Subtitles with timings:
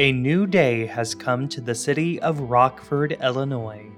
[0.00, 3.90] A new day has come to the city of Rockford, Illinois.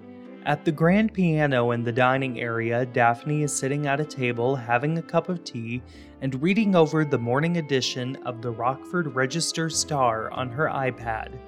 [0.46, 4.97] At the grand piano in the dining area, Daphne is sitting at a table having
[4.97, 5.83] a cup of tea
[6.23, 11.39] and reading over the morning edition of the Rockford Register Star on her iPad.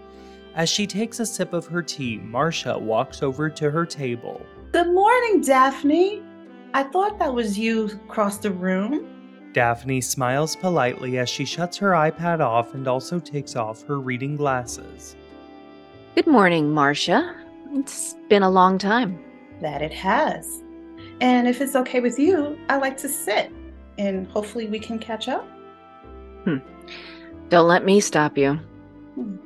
[0.54, 4.44] As she takes a sip of her tea, Marcia walks over to her table.
[4.72, 6.22] Good morning, Daphne.
[6.74, 9.11] I thought that was you across the room.
[9.52, 14.36] Daphne smiles politely as she shuts her iPad off and also takes off her reading
[14.36, 15.16] glasses.
[16.14, 17.34] Good morning, Marcia.
[17.72, 19.22] It's been a long time.
[19.60, 20.62] That it has.
[21.20, 23.52] And if it's okay with you, I like to sit
[23.98, 25.46] and hopefully we can catch up.
[26.44, 26.58] Hmm.
[27.48, 28.54] Don't let me stop you.
[29.14, 29.36] Hmm.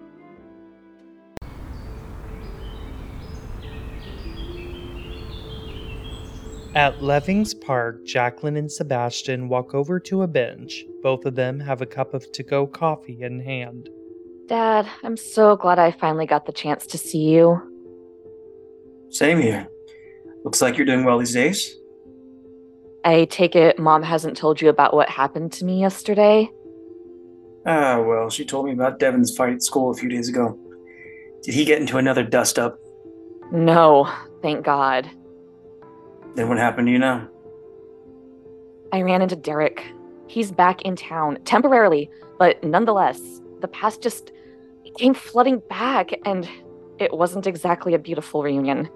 [6.77, 10.85] At Levings Park, Jacqueline and Sebastian walk over to a bench.
[11.03, 13.89] Both of them have a cup of to go coffee in hand.
[14.47, 17.63] Dad, I'm so glad I finally got the chance to see you.
[19.09, 19.67] Same here.
[20.45, 21.75] Looks like you're doing well these days.
[23.07, 26.51] I take it Mom hasn't told you about what happened to me yesterday?
[27.65, 30.59] Ah, well, she told me about Devin's fight at school a few days ago.
[31.43, 32.79] Did he get into another dust up?
[33.51, 35.11] No, thank God.
[36.37, 37.27] Then what happened to you now?
[38.93, 39.83] I ran into Derek.
[40.27, 44.33] He's back in town, temporarily, but nonetheless, the past just
[44.99, 46.49] came flooding back, and
[46.99, 48.91] it wasn't exactly a beautiful reunion.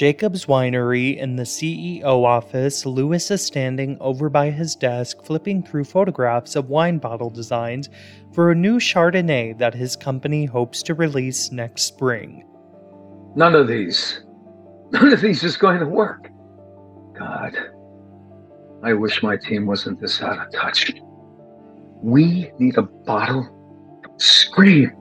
[0.00, 5.84] Jacob's Winery in the CEO office, Lewis is standing over by his desk flipping through
[5.84, 7.90] photographs of wine bottle designs
[8.32, 12.46] for a new Chardonnay that his company hopes to release next spring.
[13.36, 14.22] None of these.
[14.90, 16.30] None of these is going to work.
[17.12, 17.54] God,
[18.82, 20.94] I wish my team wasn't this out of touch.
[22.02, 23.46] We need a bottle.
[24.16, 24.92] Scream.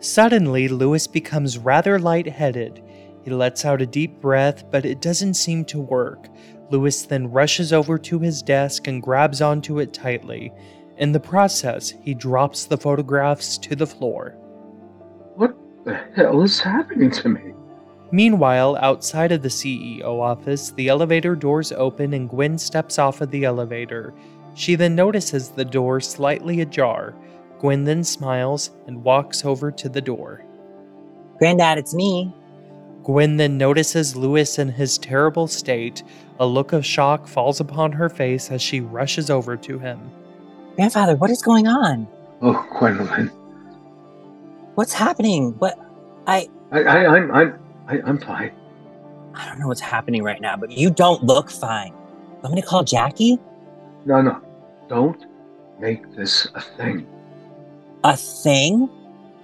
[0.00, 2.82] Suddenly, Lewis becomes rather lightheaded.
[3.24, 6.28] He lets out a deep breath, but it doesn't seem to work.
[6.70, 10.52] Lewis then rushes over to his desk and grabs onto it tightly.
[10.96, 14.30] In the process, he drops the photographs to the floor.
[15.36, 17.52] What the hell is happening to me?
[18.10, 23.30] Meanwhile, outside of the CEO office, the elevator doors open and Gwen steps off of
[23.30, 24.12] the elevator.
[24.54, 27.14] She then notices the door slightly ajar.
[27.58, 30.44] Gwen then smiles and walks over to the door.
[31.38, 32.34] Granddad, it's me.
[33.04, 36.02] Gwen then notices Lewis in his terrible state.
[36.38, 40.10] A look of shock falls upon her face as she rushes over to him.
[40.76, 42.06] Grandfather, what is going on?
[42.40, 43.28] Oh, Gwendolyn.
[44.74, 45.50] What's happening?
[45.58, 45.78] What?
[46.26, 46.48] I.
[46.70, 47.58] I, I I'm, I'm,
[47.88, 48.52] I, I'm fine.
[49.34, 51.94] I don't know what's happening right now, but you don't look fine.
[52.36, 53.38] I'm going to call Jackie?
[54.04, 54.40] No, no.
[54.88, 55.26] Don't
[55.78, 57.06] make this a thing.
[58.04, 58.88] A thing?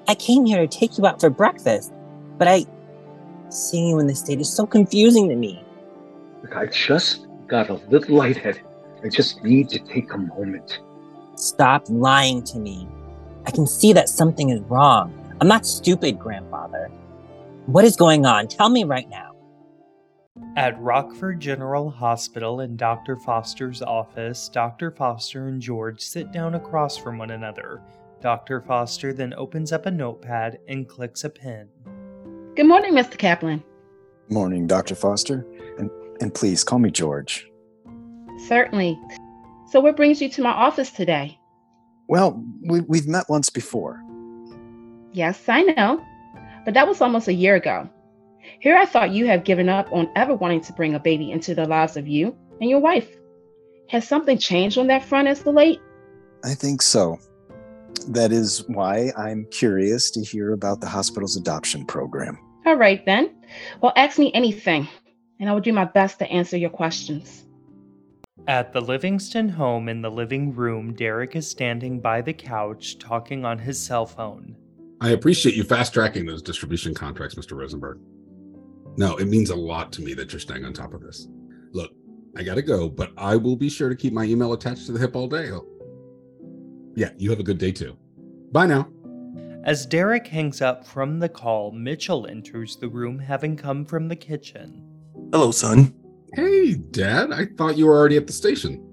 [0.09, 1.93] I came here to take you out for breakfast,
[2.39, 2.65] but I
[3.50, 5.64] Seeing you in this state is so confusing to me.
[6.42, 8.62] Look, I just got a little lightheaded.
[9.03, 10.81] I just need to take a moment.
[11.36, 12.88] Stop lying to me.
[13.47, 15.14] I can see that something is wrong.
[15.41, 16.91] I'm not stupid, grandfather.
[17.66, 18.48] What is going on?
[18.48, 19.32] Tell me right now.
[20.56, 23.16] At Rockford General Hospital in Dr.
[23.16, 24.91] Foster's office, Dr.
[24.91, 27.80] Foster and George sit down across from one another.
[28.20, 28.60] Dr.
[28.60, 31.69] Foster then opens up a notepad and clicks a pen.
[32.59, 33.17] Good morning, Mr.
[33.17, 33.63] Kaplan.
[34.31, 34.97] Morning, Dr.
[34.97, 35.47] Foster.
[35.79, 35.89] And,
[36.21, 37.49] and please call me George.
[38.49, 38.99] Certainly.
[39.69, 41.39] So, what brings you to my office today?
[42.09, 44.03] Well, we, we've met once before.
[45.13, 46.05] Yes, I know.
[46.65, 47.89] But that was almost a year ago.
[48.59, 51.54] Here I thought you have given up on ever wanting to bring a baby into
[51.54, 53.09] the lives of you and your wife.
[53.89, 55.81] Has something changed on that front as of late?
[56.43, 57.21] I think so.
[58.09, 62.37] That is why I'm curious to hear about the hospital's adoption program.
[62.68, 63.30] All right, then.
[63.80, 64.86] Well, ask me anything,
[65.41, 67.47] and I will do my best to answer your questions.
[68.47, 73.47] At the Livingston home in the living room, Derek is standing by the couch talking
[73.47, 74.54] on his cell phone.
[75.00, 77.56] I appreciate you fast tracking those distribution contracts, Mr.
[77.56, 78.00] Rosenberg.
[78.98, 81.26] No, it means a lot to me that you're staying on top of this.
[81.72, 81.92] Look,
[82.36, 84.98] I gotta go, but I will be sure to keep my email attached to the
[84.98, 85.50] hip all day.
[85.53, 85.66] Oh,
[86.97, 87.97] yeah, you have a good day too.
[88.53, 88.91] Bye now.
[89.65, 94.16] As Derek hangs up from the call, Mitchell enters the room having come from the
[94.16, 94.83] kitchen.
[95.33, 95.95] Hello, son.
[96.34, 97.33] Hey, Dad.
[97.33, 98.84] I thought you were already at the station.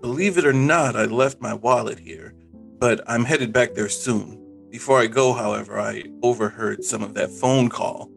[0.00, 2.34] Believe it or not, I left my wallet here,
[2.78, 4.42] but I'm headed back there soon.
[4.70, 8.10] Before I go, however, I overheard some of that phone call.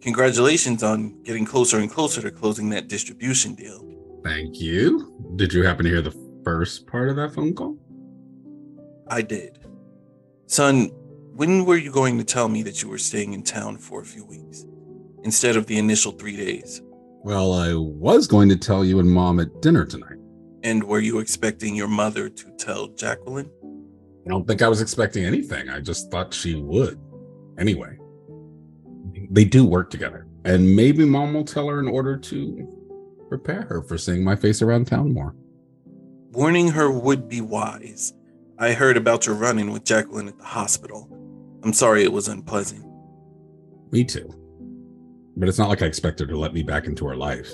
[0.00, 3.84] Congratulations on getting closer and closer to closing that distribution deal.
[4.22, 5.12] Thank you.
[5.36, 7.76] Did you happen to hear the first part of that phone call?
[9.08, 9.58] I did.
[10.46, 10.90] Son,
[11.34, 14.04] when were you going to tell me that you were staying in town for a
[14.04, 14.64] few weeks
[15.24, 16.80] instead of the initial three days?
[17.24, 20.18] Well, I was going to tell you and Mom at dinner tonight.
[20.62, 23.50] And were you expecting your mother to tell Jacqueline?
[24.24, 25.68] I don't think I was expecting anything.
[25.68, 27.00] I just thought she would.
[27.58, 27.98] Anyway,
[29.30, 30.26] they do work together.
[30.44, 34.62] And maybe Mom will tell her in order to prepare her for seeing my face
[34.62, 35.34] around town more.
[36.30, 38.12] Warning her would be wise.
[38.58, 41.08] I heard about your run in with Jacqueline at the hospital.
[41.64, 42.84] I'm sorry it was unpleasant.
[43.90, 44.28] Me too.
[45.36, 47.50] But it's not like I expect her to let me back into her life.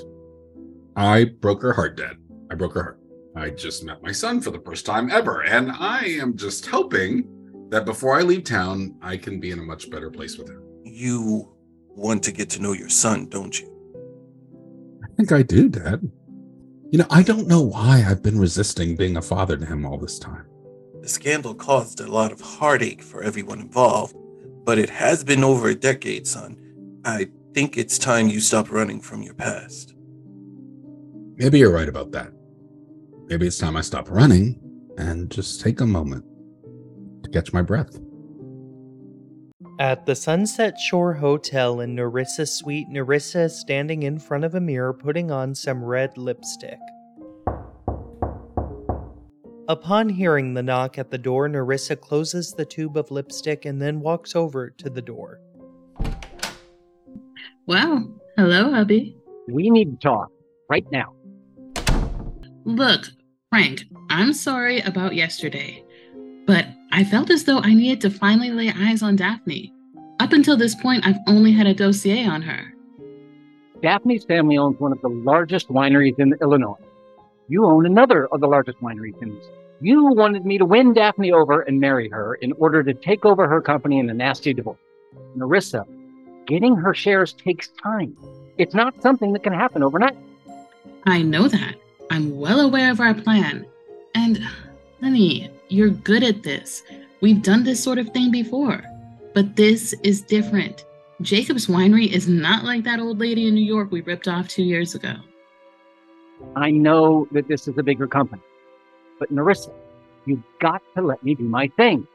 [0.97, 2.17] I broke her heart, Dad.
[2.51, 3.01] I broke her heart.
[3.37, 7.29] I just met my son for the first time ever, and I am just hoping
[7.71, 10.62] that before I leave town, I can be in a much better place with him.
[10.83, 11.55] You
[11.91, 13.69] want to get to know your son, don't you?
[15.05, 16.11] I think I do, Dad.
[16.91, 19.97] You know, I don't know why I've been resisting being a father to him all
[19.97, 20.47] this time.
[21.00, 24.14] The scandal caused a lot of heartache for everyone involved,
[24.64, 26.56] but it has been over a decade, son.
[27.05, 29.94] I think it's time you stop running from your past.
[31.37, 32.32] Maybe you're right about that.
[33.26, 34.61] Maybe it's time I stop running
[34.99, 36.25] and just take a moment
[37.25, 37.99] to catch my breath.
[39.79, 44.61] At the Sunset Shore Hotel in Nerissa Suite, Nerissa is standing in front of a
[44.61, 46.79] mirror putting on some red lipstick.
[49.70, 54.00] Upon hearing the knock at the door, Nerissa closes the tube of lipstick and then
[54.00, 55.38] walks over to the door.
[57.69, 59.17] Well, hello, hubby.
[59.46, 60.32] We need to talk
[60.69, 61.14] right now.
[62.64, 63.11] Look,
[63.50, 65.84] Frank, I'm sorry about yesterday,
[66.49, 69.73] but I felt as though I needed to finally lay eyes on Daphne.
[70.19, 72.75] Up until this point, I've only had a dossier on her.
[73.82, 76.75] Daphne's family owns one of the largest wineries in Illinois.
[77.46, 79.40] You own another of the largest wineries in
[79.81, 83.49] You wanted me to win Daphne over and marry her in order to take over
[83.49, 84.79] her company in a nasty divorce.
[85.35, 85.87] Nerissa,
[86.47, 88.17] getting her shares takes time.
[88.59, 90.19] It's not something that can happen overnight.
[91.06, 91.77] I know that.
[92.11, 93.65] I'm well aware of our plan.
[94.15, 94.47] And,
[95.00, 96.83] honey, you're good at this.
[97.23, 98.83] We've done this sort of thing before.
[99.33, 100.85] But this is different.
[101.23, 104.62] Jacob's Winery is not like that old lady in New York we ripped off two
[104.62, 105.15] years ago.
[106.56, 108.43] I know that this is a bigger company,
[109.20, 109.70] but Nerissa,
[110.26, 112.08] you've got to let me do my thing.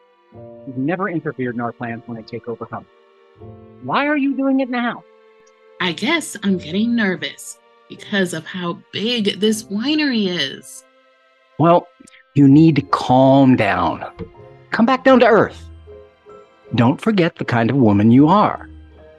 [0.67, 2.91] You've never interfered in our plans when I take over company.
[3.83, 5.03] Why are you doing it now?
[5.79, 10.83] I guess I'm getting nervous because of how big this winery is.
[11.59, 11.87] Well,
[12.33, 14.03] you need to calm down.
[14.71, 15.69] Come back down to earth.
[16.73, 18.69] Don't forget the kind of woman you are.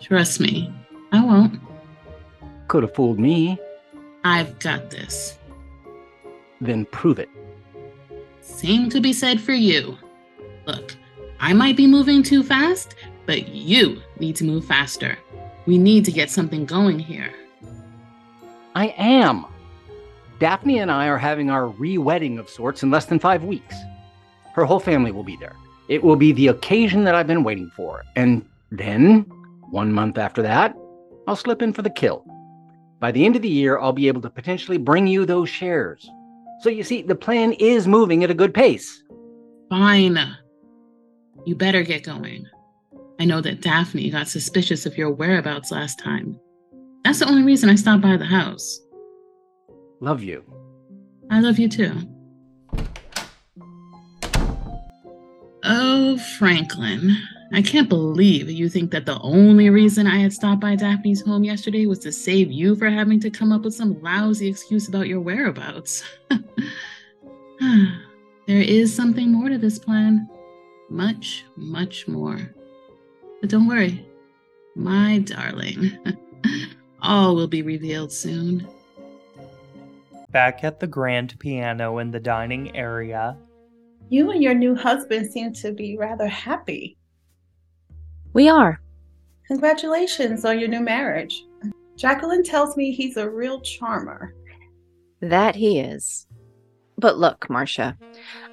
[0.02, 0.72] Trust me,
[1.12, 1.58] I won't.
[2.68, 3.58] Could have fooled me.
[4.24, 5.38] I've got this.
[6.60, 7.28] Then prove it.
[8.46, 9.98] Same could be said for you.
[10.66, 10.96] Look,
[11.40, 12.94] I might be moving too fast,
[13.26, 15.18] but you need to move faster.
[15.66, 17.32] We need to get something going here.
[18.74, 19.46] I am.
[20.38, 23.74] Daphne and I are having our re wedding of sorts in less than five weeks.
[24.54, 25.56] Her whole family will be there.
[25.88, 28.04] It will be the occasion that I've been waiting for.
[28.14, 29.22] And then,
[29.70, 30.74] one month after that,
[31.26, 32.24] I'll slip in for the kill.
[33.00, 36.08] By the end of the year, I'll be able to potentially bring you those shares.
[36.60, 39.02] So you see, the plan is moving at a good pace.
[39.68, 40.18] Fine.
[41.44, 42.46] You better get going.
[43.20, 46.38] I know that Daphne got suspicious of your whereabouts last time.
[47.04, 48.80] That's the only reason I stopped by the house.
[50.00, 50.44] Love you.
[51.30, 51.92] I love you too.
[55.64, 57.16] Oh, Franklin.
[57.56, 61.42] I can't believe you think that the only reason I had stopped by Daphne's home
[61.42, 65.08] yesterday was to save you for having to come up with some lousy excuse about
[65.08, 66.02] your whereabouts.
[67.58, 70.28] there is something more to this plan.
[70.90, 72.38] Much, much more.
[73.40, 74.06] But don't worry,
[74.74, 75.98] my darling.
[77.02, 78.68] All will be revealed soon.
[80.28, 83.38] Back at the grand piano in the dining area,
[84.10, 86.98] you and your new husband seem to be rather happy.
[88.36, 88.80] We are.
[89.48, 91.44] Congratulations on your new marriage.
[91.96, 94.34] Jacqueline tells me he's a real charmer.
[95.20, 96.26] That he is.
[96.98, 97.96] But look, Marcia,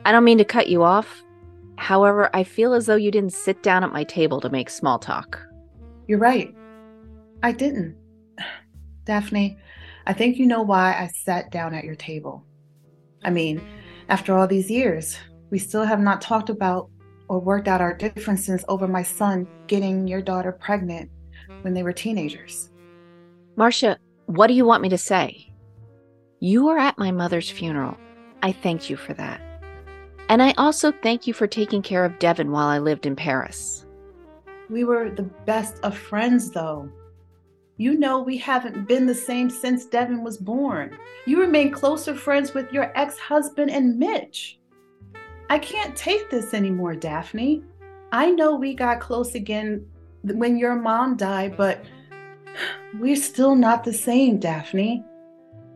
[0.06, 1.24] I don't mean to cut you off,
[1.78, 5.00] However, I feel as though you didn't sit down at my table to make small
[5.00, 5.40] talk.
[6.08, 6.54] You're right.
[7.42, 7.98] I didn't.
[9.06, 9.58] Daphne,
[10.08, 12.46] I think you know why I sat down at your table.
[13.24, 13.62] I mean,
[14.10, 15.18] after all these years,
[15.50, 16.90] we still have not talked about
[17.34, 21.10] or worked out our differences over my son getting your daughter pregnant
[21.64, 22.70] when they were teenagers.
[23.56, 23.98] Marcia,
[24.28, 25.52] what do you want me to say?
[26.40, 27.98] You were at my mother's funeral.
[28.44, 29.42] I thanked you for that.
[30.30, 33.88] And I also thank you for taking care of Devin while I lived in Paris.
[34.70, 36.88] We were the best of friends, though.
[37.78, 40.96] You know, we haven't been the same since Devin was born.
[41.26, 44.60] You remain closer friends with your ex husband and Mitch.
[45.50, 47.64] I can't take this anymore, Daphne.
[48.12, 49.86] I know we got close again
[50.24, 51.84] when your mom died, but
[53.00, 55.04] we're still not the same, Daphne.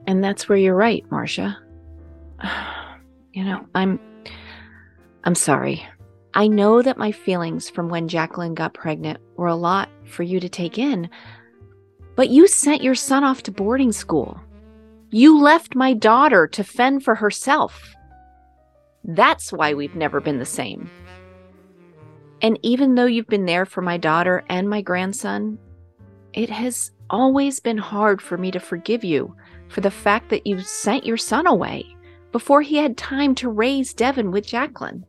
[0.05, 1.57] And that's where you're right, Marcia.
[3.33, 3.99] You know, I'm
[5.23, 5.85] I'm sorry.
[6.33, 10.39] I know that my feelings from when Jacqueline got pregnant were a lot for you
[10.39, 11.07] to take in,
[12.15, 14.39] but you sent your son off to boarding school.
[15.11, 17.95] You left my daughter to fend for herself.
[19.07, 20.89] That's why we've never been the same.
[22.41, 25.57] And even though you've been there for my daughter and my grandson,
[26.33, 29.33] it has always been hard for me to forgive you
[29.69, 31.95] for the fact that you sent your son away
[32.31, 35.05] before he had time to raise Devin with Jacqueline.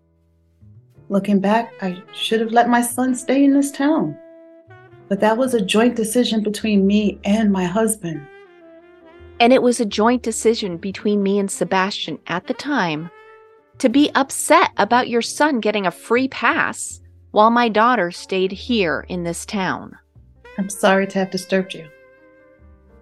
[1.09, 4.17] Looking back, I should have let my son stay in this town.
[5.09, 8.27] But that was a joint decision between me and my husband.
[9.41, 13.11] And it was a joint decision between me and Sebastian at the time
[13.79, 19.05] to be upset about your son getting a free pass while my daughter stayed here
[19.09, 19.97] in this town.
[20.59, 21.89] I'm sorry to have disturbed you.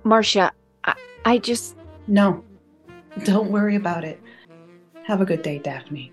[0.04, 0.52] Marcia,
[0.84, 1.76] I, I just.
[2.06, 2.44] No,
[3.24, 4.20] don't worry about it.
[5.04, 6.12] Have a good day, Daphne.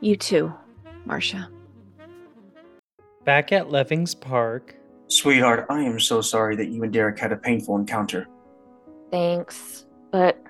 [0.00, 0.52] You too,
[1.04, 1.48] Marcia.
[3.24, 4.74] Back at Levings Park.
[5.06, 8.26] Sweetheart, I am so sorry that you and Derek had a painful encounter.
[9.10, 10.41] Thanks, but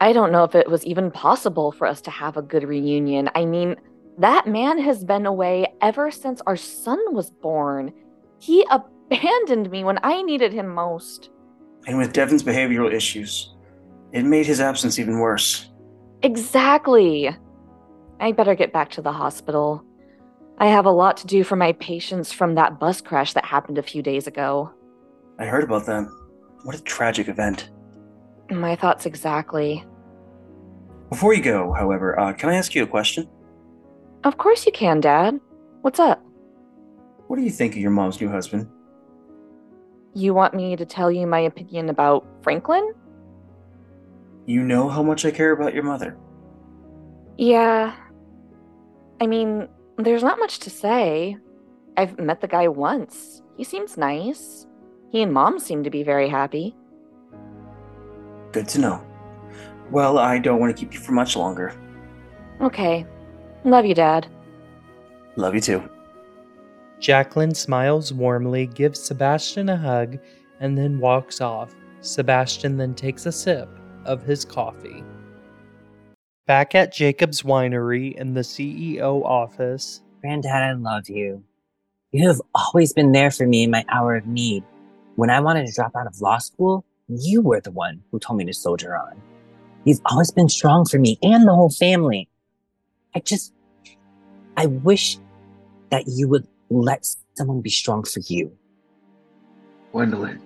[0.00, 3.28] I don't know if it was even possible for us to have a good reunion.
[3.34, 3.76] I mean,
[4.18, 7.92] that man has been away ever since our son was born.
[8.38, 11.30] He abandoned me when I needed him most.
[11.86, 13.54] And with Devin's behavioral issues,
[14.12, 15.70] it made his absence even worse.
[16.22, 17.34] Exactly.
[18.20, 19.84] I better get back to the hospital.
[20.58, 23.78] I have a lot to do for my patients from that bus crash that happened
[23.78, 24.70] a few days ago.
[25.38, 26.06] I heard about that.
[26.64, 27.70] What a tragic event.
[28.50, 29.86] My thoughts exactly.
[31.10, 33.28] Before you go, however, uh, can I ask you a question?
[34.22, 35.40] Of course you can, Dad.
[35.82, 36.24] What's up?
[37.26, 38.68] What do you think of your mom's new husband?
[40.14, 42.92] You want me to tell you my opinion about Franklin?
[44.46, 46.16] You know how much I care about your mother.
[47.36, 47.94] Yeah.
[49.20, 51.36] I mean, there's not much to say.
[51.96, 53.42] I've met the guy once.
[53.56, 54.66] He seems nice.
[55.10, 56.74] He and mom seem to be very happy.
[58.52, 59.09] Good to know.
[59.90, 61.74] Well, I don't want to keep you for much longer.
[62.60, 63.06] Okay.
[63.64, 64.26] Love you, Dad.
[65.36, 65.82] Love you too.
[67.00, 70.18] Jacqueline smiles warmly, gives Sebastian a hug,
[70.60, 71.74] and then walks off.
[72.02, 73.68] Sebastian then takes a sip
[74.04, 75.02] of his coffee.
[76.46, 80.02] Back at Jacob's Winery in the CEO office.
[80.20, 81.42] Granddad, I love you.
[82.12, 84.64] You have always been there for me in my hour of need.
[85.16, 88.38] When I wanted to drop out of law school, you were the one who told
[88.38, 89.20] me to soldier on.
[89.84, 92.28] You've always been strong for me and the whole family.
[93.14, 93.52] I just,
[94.56, 95.18] I wish
[95.90, 98.56] that you would let someone be strong for you.
[99.92, 100.40] Gwendolyn,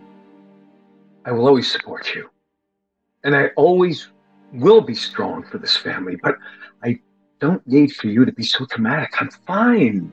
[1.25, 2.31] I will always support you.
[3.25, 4.09] And I always
[4.53, 6.37] will be strong for this family, but
[6.83, 7.01] I
[7.41, 9.11] don't need for you to be so dramatic.
[9.21, 10.13] I'm fine.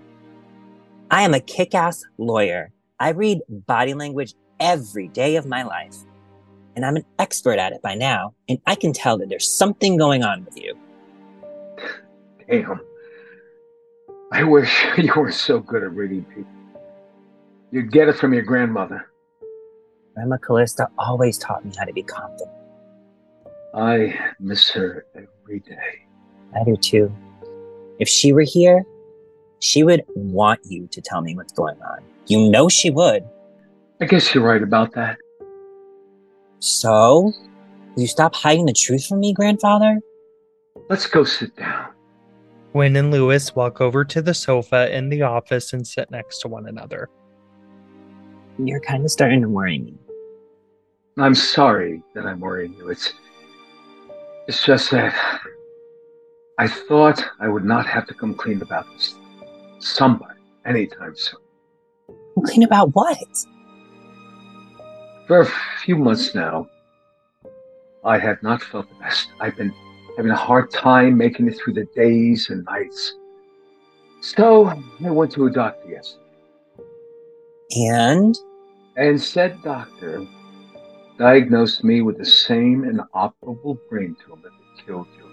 [1.11, 2.71] I am a kick ass lawyer.
[2.99, 5.95] I read body language every day of my life.
[6.75, 9.97] And I'm an expert at it by now, and I can tell that there's something
[9.97, 10.77] going on with you.
[12.49, 12.79] Damn.
[14.31, 16.51] I wish you were so good at reading people.
[17.71, 19.07] You'd get it from your grandmother.
[20.13, 22.49] Grandma Callista always taught me how to be confident.
[23.73, 26.05] I miss her every day.
[26.53, 27.13] I do too.
[27.99, 28.83] If she were here,
[29.59, 31.99] she would want you to tell me what's going on.
[32.27, 33.23] You know she would.
[34.01, 35.17] I guess you're right about that.
[36.61, 37.33] So,
[37.95, 39.99] will you stop hiding the truth from me, grandfather?
[40.89, 41.87] Let's go sit down.
[42.71, 46.47] Gwen and Lewis walk over to the sofa in the office and sit next to
[46.47, 47.09] one another.
[48.59, 49.95] You're kind of starting to worry me.
[51.17, 52.89] I'm sorry that I'm worrying you.
[52.89, 53.11] It's
[54.47, 55.41] it's just that
[56.59, 59.15] I thought I would not have to come clean about this.
[59.79, 61.39] somebody anytime soon.
[62.45, 63.17] Clean about what?
[65.31, 65.51] For a
[65.85, 66.67] few months now,
[68.03, 69.29] I have not felt the best.
[69.39, 69.73] I've been
[70.17, 73.13] having a hard time making it through the days and nights.
[74.19, 76.25] So I went to a doctor yesterday.
[77.77, 78.37] And?
[78.97, 80.27] And said doctor
[81.17, 85.31] diagnosed me with the same inoperable brain tumor that killed you.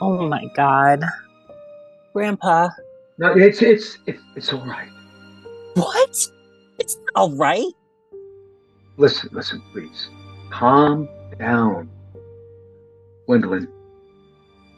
[0.00, 1.02] Oh my god.
[2.12, 2.68] Grandpa.
[3.18, 4.90] No, it's it's it's it's all right.
[5.74, 6.28] What?
[6.78, 7.74] It's all right?
[8.96, 10.08] Listen, listen, please.
[10.50, 11.08] Calm
[11.38, 11.90] down.
[13.26, 13.68] Gwendolyn,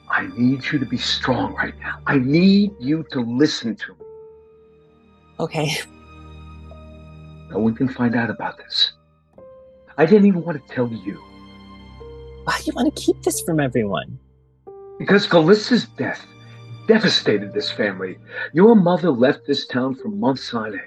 [0.08, 2.00] I need you to be strong right now.
[2.06, 4.04] I need you to listen to me.
[5.40, 5.70] Okay.
[7.50, 8.92] No one can find out about this.
[9.98, 11.20] I didn't even want to tell you.
[12.44, 14.18] Why do you want to keep this from everyone?
[14.98, 16.24] Because Callista's death
[16.86, 18.18] devastated this family.
[18.52, 20.80] Your mother left this town for months on end.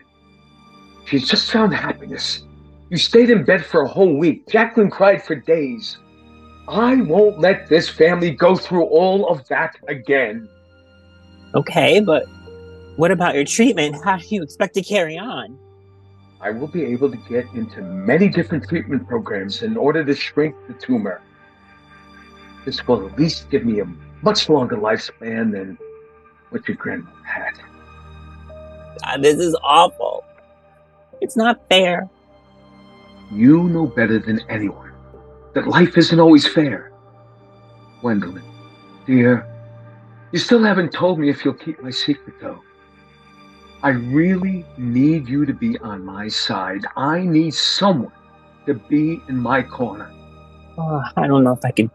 [1.06, 2.44] She's just found happiness.
[2.90, 4.48] You stayed in bed for a whole week.
[4.48, 5.98] Jacqueline cried for days.
[6.68, 10.50] I won't let this family go through all of that again.
[11.56, 12.26] Okay, but
[12.96, 13.96] what about your treatment?
[14.04, 15.58] How do you expect to carry on?
[16.42, 20.56] I will be able to get into many different treatment programs in order to shrink
[20.68, 21.22] the tumor.
[22.66, 23.86] This will at least give me a
[24.22, 25.78] much longer lifespan than
[26.50, 27.54] what your grandmother had.
[29.04, 30.24] God, this is awful.
[31.22, 32.10] It's not fair.
[33.32, 34.92] You know better than anyone
[35.54, 36.92] that life isn't always fair.
[38.02, 38.44] Gwendolyn,
[39.06, 39.48] dear,
[40.32, 42.62] you still haven't told me if you'll keep my secret, though.
[43.82, 46.86] I really need you to be on my side.
[46.96, 48.12] I need someone
[48.66, 50.12] to be in my corner.
[50.78, 51.90] Oh, I don't know if I can.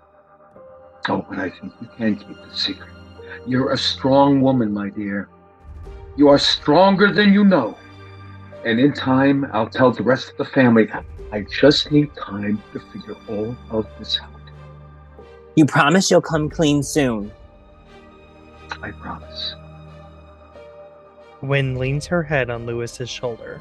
[1.08, 2.90] Oh, but I think you can keep the secret.
[3.46, 5.28] You're a strong woman, my dear.
[6.16, 7.76] You are stronger than you know.
[8.64, 10.88] And in time, I'll tell the rest of the family
[11.32, 14.30] I just need time to figure all of this out.
[15.56, 17.30] You promise you'll come clean soon.
[18.82, 19.54] I promise.
[21.40, 23.60] Gwen leans her head on Lewis's shoulder.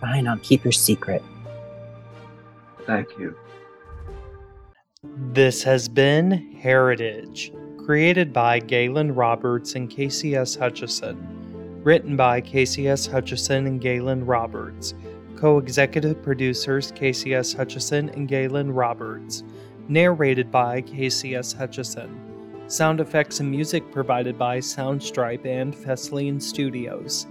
[0.00, 1.22] Fine, I'll keep your secret.
[2.86, 3.36] Thank you.
[5.32, 7.52] This has been Heritage,
[7.84, 11.80] created by Galen Roberts and KCS Hutchison.
[11.82, 14.94] Written by KCS Hutchison and Galen Roberts.
[15.36, 19.42] Co executive producers KCS Hutchison and Galen Roberts.
[19.88, 22.20] Narrated by KCS Hutchison.
[22.68, 27.26] Sound effects and music provided by Soundstripe and Feslian Studios.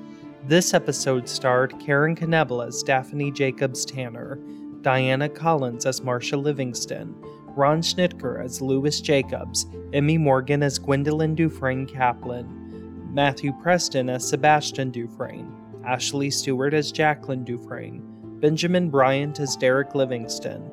[0.48, 4.38] This episode starred Karen Knebel as Daphne Jacobs Tanner,
[4.82, 7.16] Diana Collins as Marcia Livingston,
[7.56, 14.92] Ron Schnitker as Lewis Jacobs, Emmy Morgan as Gwendolyn Dufresne Kaplan, Matthew Preston as Sebastian
[14.92, 15.54] Dufresne,
[15.86, 18.02] Ashley Stewart as Jacqueline Dufresne,
[18.40, 20.70] Benjamin Bryant as Derek Livingston,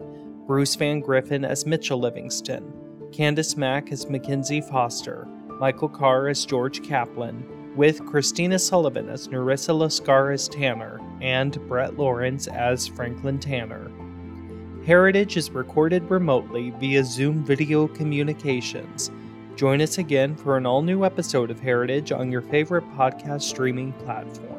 [0.47, 2.73] Bruce Van Griffin as Mitchell Livingston,
[3.13, 5.27] Candace Mack as Mackenzie Foster,
[5.59, 11.97] Michael Carr as George Kaplan, with Christina Sullivan as Nerissa Lascar as Tanner, and Brett
[11.97, 13.91] Lawrence as Franklin Tanner.
[14.89, 19.11] Heritage is recorded remotely via Zoom video communications
[19.55, 23.93] Join us again for an all new episode of Heritage on your favorite podcast streaming
[24.05, 24.58] platform.